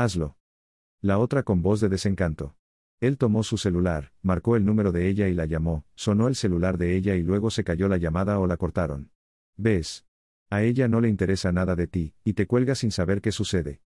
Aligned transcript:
Hazlo. 0.00 0.38
La 1.00 1.18
otra 1.18 1.42
con 1.42 1.60
voz 1.60 1.80
de 1.80 1.88
desencanto. 1.88 2.56
Él 3.00 3.18
tomó 3.18 3.42
su 3.42 3.58
celular, 3.58 4.12
marcó 4.22 4.54
el 4.54 4.64
número 4.64 4.92
de 4.92 5.08
ella 5.08 5.26
y 5.26 5.34
la 5.34 5.44
llamó, 5.44 5.86
sonó 5.96 6.28
el 6.28 6.36
celular 6.36 6.78
de 6.78 6.94
ella 6.94 7.16
y 7.16 7.24
luego 7.24 7.50
se 7.50 7.64
cayó 7.64 7.88
la 7.88 7.96
llamada 7.96 8.38
o 8.38 8.46
la 8.46 8.56
cortaron. 8.56 9.10
¿Ves? 9.56 10.06
A 10.50 10.62
ella 10.62 10.86
no 10.86 11.00
le 11.00 11.08
interesa 11.08 11.50
nada 11.50 11.74
de 11.74 11.88
ti, 11.88 12.14
y 12.22 12.34
te 12.34 12.46
cuelga 12.46 12.76
sin 12.76 12.92
saber 12.92 13.20
qué 13.20 13.32
sucede. 13.32 13.82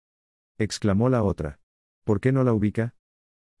exclamó 0.58 1.08
la 1.10 1.22
otra. 1.22 1.60
¿Por 2.02 2.20
qué 2.20 2.32
no 2.32 2.42
la 2.42 2.54
ubica? 2.54 2.96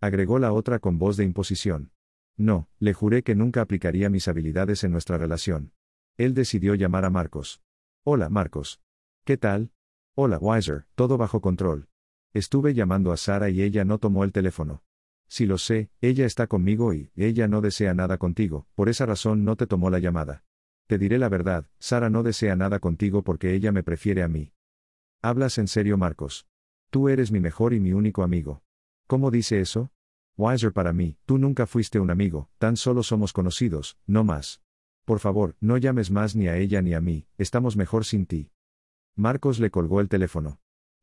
agregó 0.00 0.40
la 0.40 0.52
otra 0.52 0.80
con 0.80 0.98
voz 0.98 1.16
de 1.16 1.22
imposición. 1.22 1.92
No, 2.36 2.68
le 2.80 2.94
juré 2.94 3.22
que 3.22 3.36
nunca 3.36 3.60
aplicaría 3.60 4.10
mis 4.10 4.26
habilidades 4.26 4.82
en 4.82 4.90
nuestra 4.90 5.18
relación. 5.18 5.72
Él 6.16 6.34
decidió 6.34 6.74
llamar 6.74 7.04
a 7.04 7.10
Marcos. 7.10 7.62
Hola, 8.02 8.28
Marcos. 8.28 8.80
¿Qué 9.24 9.36
tal? 9.36 9.70
Hola, 10.16 10.38
Weiser, 10.38 10.86
todo 10.96 11.16
bajo 11.16 11.40
control. 11.40 11.89
Estuve 12.32 12.74
llamando 12.74 13.10
a 13.10 13.16
Sara 13.16 13.50
y 13.50 13.60
ella 13.60 13.84
no 13.84 13.98
tomó 13.98 14.22
el 14.22 14.30
teléfono. 14.30 14.84
Si 15.26 15.46
lo 15.46 15.58
sé, 15.58 15.90
ella 16.00 16.26
está 16.26 16.46
conmigo 16.46 16.94
y 16.94 17.10
ella 17.16 17.48
no 17.48 17.60
desea 17.60 17.92
nada 17.92 18.18
contigo, 18.18 18.66
por 18.74 18.88
esa 18.88 19.04
razón 19.04 19.44
no 19.44 19.56
te 19.56 19.66
tomó 19.66 19.90
la 19.90 19.98
llamada. 19.98 20.44
Te 20.86 20.96
diré 20.98 21.18
la 21.18 21.28
verdad, 21.28 21.66
Sara 21.78 22.08
no 22.08 22.22
desea 22.22 22.54
nada 22.54 22.78
contigo 22.78 23.22
porque 23.22 23.54
ella 23.54 23.72
me 23.72 23.82
prefiere 23.82 24.22
a 24.22 24.28
mí. 24.28 24.52
Hablas 25.22 25.58
en 25.58 25.66
serio, 25.66 25.96
Marcos. 25.96 26.46
Tú 26.90 27.08
eres 27.08 27.32
mi 27.32 27.40
mejor 27.40 27.74
y 27.74 27.80
mi 27.80 27.92
único 27.92 28.22
amigo. 28.22 28.62
¿Cómo 29.06 29.30
dice 29.30 29.60
eso? 29.60 29.92
Wiser 30.36 30.72
para 30.72 30.92
mí, 30.92 31.16
tú 31.26 31.36
nunca 31.36 31.66
fuiste 31.66 31.98
un 32.00 32.10
amigo, 32.10 32.48
tan 32.58 32.76
solo 32.76 33.02
somos 33.02 33.32
conocidos, 33.32 33.98
no 34.06 34.24
más. 34.24 34.62
Por 35.04 35.18
favor, 35.18 35.56
no 35.60 35.76
llames 35.78 36.10
más 36.10 36.36
ni 36.36 36.46
a 36.46 36.56
ella 36.56 36.80
ni 36.80 36.94
a 36.94 37.00
mí, 37.00 37.26
estamos 37.38 37.76
mejor 37.76 38.04
sin 38.04 38.26
ti. 38.26 38.50
Marcos 39.16 39.58
le 39.58 39.70
colgó 39.70 40.00
el 40.00 40.08
teléfono. 40.08 40.60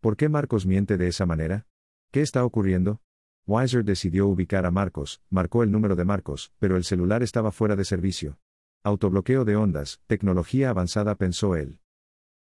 ¿Por 0.08 0.16
qué 0.16 0.30
Marcos 0.30 0.66
miente 0.66 0.96
de 0.96 1.10
esa 1.10 1.26
manera? 1.26 1.68
¿Qué 2.14 2.22
está 2.22 2.46
ocurriendo? 2.46 3.02
Weiser 3.46 3.84
decidió 3.84 4.26
ubicar 4.28 4.66
a 4.66 4.72
Marcos, 4.72 5.22
marcó 5.30 5.64
el 5.64 5.72
número 5.74 5.98
de 5.98 6.06
Marcos, 6.06 6.54
pero 6.60 6.78
el 6.78 6.86
celular 6.86 7.24
estaba 7.24 7.52
fuera 7.52 7.76
de 7.76 7.84
servicio. 7.84 8.40
Autobloqueo 8.86 9.44
de 9.44 9.58
ondas, 9.58 10.00
tecnología 10.08 10.70
avanzada, 10.70 11.16
pensó 11.16 11.58
él. 11.58 11.82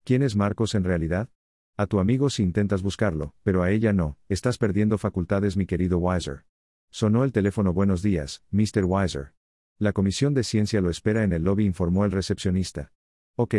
¿Quién 0.04 0.22
es 0.22 0.36
Marcos 0.36 0.74
en 0.74 0.84
realidad? 0.84 1.28
A 1.76 1.86
tu 1.86 2.00
amigo 2.00 2.30
si 2.30 2.42
intentas 2.42 2.80
buscarlo, 2.80 3.34
pero 3.42 3.62
a 3.62 3.70
ella 3.70 3.92
no, 3.92 4.16
estás 4.30 4.56
perdiendo 4.56 4.96
facultades, 4.96 5.58
mi 5.58 5.66
querido 5.66 5.98
Weiser. 5.98 6.46
Sonó 6.88 7.24
el 7.24 7.32
teléfono. 7.32 7.74
Buenos 7.74 8.00
días, 8.00 8.42
Mr. 8.52 8.86
Weiser. 8.86 9.34
La 9.78 9.92
comisión 9.92 10.32
de 10.32 10.44
ciencia 10.44 10.80
lo 10.80 10.88
espera 10.88 11.24
en 11.24 11.34
el 11.34 11.44
lobby, 11.44 11.66
informó 11.66 12.06
el 12.06 12.12
recepcionista. 12.12 12.94
Ok. 13.36 13.54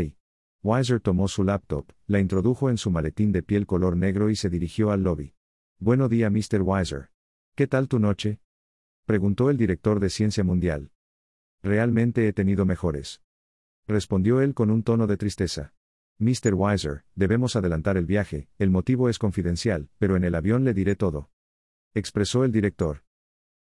Weiser 0.64 1.00
tomó 1.00 1.28
su 1.28 1.44
laptop, 1.44 1.92
la 2.06 2.20
introdujo 2.20 2.70
en 2.70 2.78
su 2.78 2.92
maletín 2.92 3.32
de 3.32 3.42
piel 3.42 3.66
color 3.66 3.98
negro 3.98 4.30
y 4.30 4.36
se 4.36 4.48
dirigió 4.48 4.92
al 4.92 5.02
lobby. 5.02 5.34
Buenos 5.80 6.12
día, 6.12 6.30
Mr. 6.30 6.62
Weiser. 6.62 7.10
¿Qué 7.56 7.66
tal 7.66 7.88
tu 7.88 7.98
noche? 7.98 8.40
Preguntó 9.08 9.50
el 9.50 9.58
director 9.58 10.00
de 10.00 10.12
Ciencia 10.12 10.44
Mundial. 10.44 10.92
Realmente 11.64 12.28
he 12.28 12.34
tenido 12.34 12.68
mejores. 12.68 13.24
Respondió 13.88 14.40
él 14.40 14.54
con 14.54 14.70
un 14.70 14.84
tono 14.84 15.08
de 15.08 15.18
tristeza. 15.18 15.74
Mr. 16.20 16.54
Weiser, 16.54 17.06
debemos 17.16 17.56
adelantar 17.56 17.98
el 17.98 18.06
viaje, 18.06 18.48
el 18.60 18.70
motivo 18.70 19.10
es 19.10 19.18
confidencial, 19.18 19.90
pero 19.98 20.16
en 20.16 20.24
el 20.24 20.36
avión 20.36 20.64
le 20.64 20.76
diré 20.76 20.96
todo. 20.96 21.32
Expresó 21.96 22.44
el 22.44 22.52
director. 22.52 23.04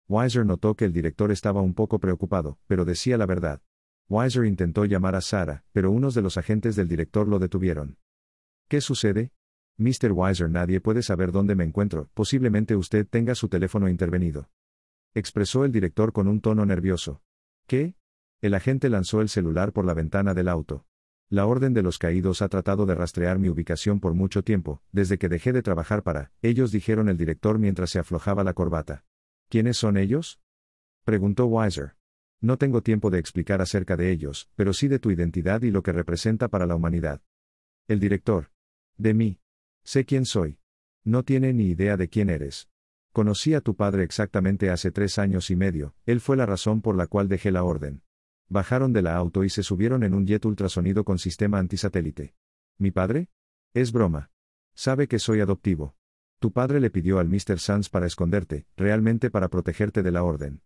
Weiser 0.08 0.46
notó 0.46 0.76
que 0.76 0.86
el 0.86 0.94
director 0.94 1.30
estaba 1.34 1.60
un 1.60 1.74
poco 1.74 2.00
preocupado, 2.00 2.58
pero 2.68 2.86
decía 2.86 3.18
la 3.18 3.26
verdad. 3.26 3.62
Weiser 4.08 4.46
intentó 4.46 4.86
llamar 4.86 5.16
a 5.16 5.22
Sara, 5.22 5.64
pero 5.72 5.90
unos 5.90 6.14
de 6.14 6.22
los 6.22 6.38
agentes 6.38 6.76
del 6.76 6.88
director 6.88 7.28
lo 7.28 7.40
detuvieron. 7.40 7.98
¿Qué 8.68 8.80
sucede? 8.80 9.32
Mr. 9.78 10.12
Weiser, 10.12 10.50
nadie 10.50 10.80
puede 10.80 11.02
saber 11.02 11.32
dónde 11.32 11.56
me 11.56 11.64
encuentro, 11.64 12.10
posiblemente 12.14 12.76
usted 12.76 13.08
tenga 13.08 13.34
su 13.36 13.50
teléfono 13.50 13.90
intervenido. 13.90 14.50
Expresó 15.16 15.66
el 15.66 15.72
director 15.72 16.14
con 16.14 16.28
un 16.28 16.40
tono 16.40 16.66
nervioso. 16.66 17.22
¿Qué? 17.68 17.96
El 18.42 18.54
agente 18.54 18.90
lanzó 18.90 19.22
el 19.22 19.30
celular 19.30 19.74
por 19.74 19.86
la 19.86 19.94
ventana 19.96 20.34
del 20.34 20.50
auto. 20.50 20.86
La 21.30 21.48
Orden 21.48 21.74
de 21.74 21.82
los 21.82 21.98
Caídos 21.98 22.44
ha 22.44 22.50
tratado 22.50 22.86
de 22.86 22.94
rastrear 22.94 23.40
mi 23.40 23.50
ubicación 23.50 24.00
por 24.00 24.14
mucho 24.14 24.44
tiempo, 24.44 24.84
desde 24.92 25.18
que 25.18 25.30
dejé 25.30 25.52
de 25.52 25.64
trabajar 25.64 26.04
para, 26.04 26.32
ellos 26.44 26.72
dijeron 26.72 27.10
el 27.10 27.18
director 27.18 27.58
mientras 27.58 27.90
se 27.90 27.98
aflojaba 27.98 28.44
la 28.44 28.54
corbata. 28.54 29.04
¿Quiénes 29.50 29.78
son 29.78 29.98
ellos? 29.98 30.40
Preguntó 31.04 31.48
Weiser. 31.48 31.95
No 32.42 32.58
tengo 32.58 32.82
tiempo 32.82 33.10
de 33.10 33.20
explicar 33.20 33.62
acerca 33.62 33.96
de 33.98 34.12
ellos, 34.12 34.50
pero 34.56 34.74
sí 34.74 34.88
de 34.88 35.00
tu 35.00 35.12
identidad 35.12 35.62
y 35.62 35.72
lo 35.72 35.84
que 35.84 35.92
representa 35.92 36.48
para 36.48 36.66
la 36.66 36.76
humanidad. 36.76 37.22
El 37.88 38.00
director. 38.00 38.52
De 38.98 39.14
mí. 39.14 39.40
Sé 39.84 40.06
quién 40.06 40.26
soy. 40.26 40.60
No 41.04 41.24
tiene 41.24 41.54
ni 41.54 41.68
idea 41.68 41.98
de 41.98 42.10
quién 42.10 42.30
eres. 42.30 42.70
Conocí 43.12 43.54
a 43.54 43.62
tu 43.62 43.76
padre 43.76 44.04
exactamente 44.04 44.70
hace 44.70 44.92
tres 44.92 45.20
años 45.20 45.50
y 45.50 45.56
medio, 45.56 45.96
él 46.06 46.20
fue 46.20 46.36
la 46.36 46.46
razón 46.46 46.82
por 46.82 46.98
la 46.98 47.08
cual 47.08 47.30
dejé 47.30 47.52
la 47.52 47.64
orden. 47.64 48.04
Bajaron 48.50 48.92
de 48.92 49.02
la 49.02 49.16
auto 49.16 49.44
y 49.44 49.50
se 49.50 49.64
subieron 49.64 50.04
en 50.04 50.14
un 50.14 50.28
jet 50.28 50.44
ultrasonido 50.46 51.06
con 51.06 51.18
sistema 51.18 51.60
antisatélite. 51.60 52.36
¿Mi 52.78 52.92
padre? 52.92 53.30
Es 53.74 53.92
broma. 53.92 54.32
Sabe 54.74 55.08
que 55.08 55.20
soy 55.20 55.40
adoptivo. 55.40 55.96
Tu 56.40 56.52
padre 56.52 56.80
le 56.80 56.90
pidió 56.90 57.20
al 57.20 57.30
Mr. 57.30 57.60
Sands 57.60 57.90
para 57.90 58.06
esconderte, 58.06 58.68
realmente 58.76 59.32
para 59.32 59.48
protegerte 59.48 60.04
de 60.04 60.12
la 60.12 60.24
orden. 60.24 60.62